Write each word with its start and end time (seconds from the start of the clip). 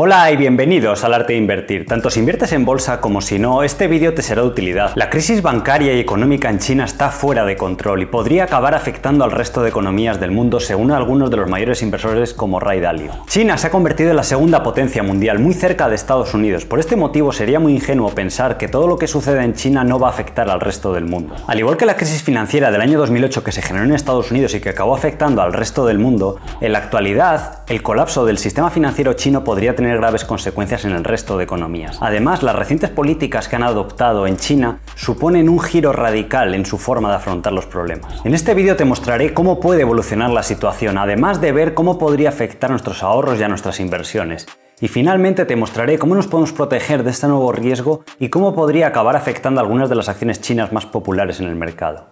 Hola 0.00 0.30
y 0.30 0.36
bienvenidos 0.36 1.02
al 1.02 1.12
arte 1.12 1.32
de 1.32 1.40
invertir. 1.40 1.84
Tanto 1.84 2.08
si 2.08 2.20
inviertes 2.20 2.52
en 2.52 2.64
bolsa 2.64 3.00
como 3.00 3.20
si 3.20 3.40
no, 3.40 3.64
este 3.64 3.88
vídeo 3.88 4.14
te 4.14 4.22
será 4.22 4.42
de 4.42 4.46
utilidad. 4.46 4.92
La 4.94 5.10
crisis 5.10 5.42
bancaria 5.42 5.92
y 5.92 5.98
económica 5.98 6.48
en 6.48 6.60
China 6.60 6.84
está 6.84 7.10
fuera 7.10 7.44
de 7.44 7.56
control 7.56 8.02
y 8.02 8.06
podría 8.06 8.44
acabar 8.44 8.76
afectando 8.76 9.24
al 9.24 9.32
resto 9.32 9.60
de 9.60 9.70
economías 9.70 10.20
del 10.20 10.30
mundo 10.30 10.60
según 10.60 10.92
algunos 10.92 11.32
de 11.32 11.38
los 11.38 11.50
mayores 11.50 11.82
inversores 11.82 12.32
como 12.32 12.60
Ray 12.60 12.78
Dalio. 12.78 13.10
China 13.26 13.58
se 13.58 13.66
ha 13.66 13.70
convertido 13.70 14.10
en 14.10 14.16
la 14.16 14.22
segunda 14.22 14.62
potencia 14.62 15.02
mundial, 15.02 15.40
muy 15.40 15.52
cerca 15.52 15.88
de 15.88 15.96
Estados 15.96 16.32
Unidos. 16.32 16.64
Por 16.64 16.78
este 16.78 16.94
motivo 16.94 17.32
sería 17.32 17.58
muy 17.58 17.72
ingenuo 17.72 18.14
pensar 18.14 18.56
que 18.56 18.68
todo 18.68 18.86
lo 18.86 18.98
que 18.98 19.08
sucede 19.08 19.42
en 19.42 19.54
China 19.54 19.82
no 19.82 19.98
va 19.98 20.06
a 20.06 20.10
afectar 20.10 20.48
al 20.48 20.60
resto 20.60 20.94
del 20.94 21.06
mundo. 21.06 21.34
Al 21.48 21.58
igual 21.58 21.76
que 21.76 21.86
la 21.86 21.96
crisis 21.96 22.22
financiera 22.22 22.70
del 22.70 22.82
año 22.82 23.00
2008 23.00 23.42
que 23.42 23.50
se 23.50 23.62
generó 23.62 23.84
en 23.84 23.94
Estados 23.94 24.30
Unidos 24.30 24.54
y 24.54 24.60
que 24.60 24.68
acabó 24.68 24.94
afectando 24.94 25.42
al 25.42 25.52
resto 25.52 25.84
del 25.84 25.98
mundo, 25.98 26.36
en 26.60 26.70
la 26.70 26.78
actualidad 26.78 27.64
el 27.66 27.82
colapso 27.82 28.24
del 28.24 28.38
sistema 28.38 28.70
financiero 28.70 29.14
chino 29.14 29.42
podría 29.42 29.74
tener 29.74 29.87
graves 29.96 30.24
consecuencias 30.24 30.84
en 30.84 30.92
el 30.92 31.04
resto 31.04 31.38
de 31.38 31.44
economías. 31.44 31.98
Además, 32.00 32.42
las 32.42 32.54
recientes 32.54 32.90
políticas 32.90 33.48
que 33.48 33.56
han 33.56 33.62
adoptado 33.62 34.26
en 34.26 34.36
China 34.36 34.80
suponen 34.94 35.48
un 35.48 35.60
giro 35.60 35.92
radical 35.92 36.54
en 36.54 36.66
su 36.66 36.78
forma 36.78 37.08
de 37.10 37.16
afrontar 37.16 37.52
los 37.52 37.66
problemas. 37.66 38.20
En 38.24 38.34
este 38.34 38.54
vídeo 38.54 38.76
te 38.76 38.84
mostraré 38.84 39.32
cómo 39.34 39.60
puede 39.60 39.82
evolucionar 39.82 40.30
la 40.30 40.42
situación, 40.42 40.98
además 40.98 41.40
de 41.40 41.52
ver 41.52 41.74
cómo 41.74 41.98
podría 41.98 42.28
afectar 42.28 42.70
nuestros 42.70 43.02
ahorros 43.02 43.40
y 43.40 43.42
a 43.42 43.48
nuestras 43.48 43.80
inversiones. 43.80 44.46
Y 44.80 44.88
finalmente 44.88 45.44
te 45.44 45.56
mostraré 45.56 45.98
cómo 45.98 46.14
nos 46.14 46.28
podemos 46.28 46.52
proteger 46.52 47.02
de 47.02 47.10
este 47.10 47.26
nuevo 47.26 47.50
riesgo 47.50 48.04
y 48.20 48.28
cómo 48.28 48.54
podría 48.54 48.88
acabar 48.88 49.16
afectando 49.16 49.60
algunas 49.60 49.88
de 49.88 49.96
las 49.96 50.08
acciones 50.08 50.40
chinas 50.40 50.72
más 50.72 50.86
populares 50.86 51.40
en 51.40 51.48
el 51.48 51.56
mercado. 51.56 52.06